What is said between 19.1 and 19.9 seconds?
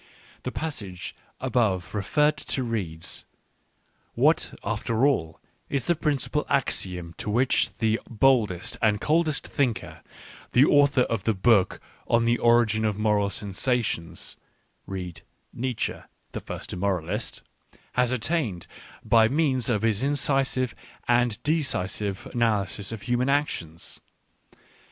means of